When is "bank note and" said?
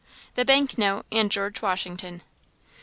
0.45-1.31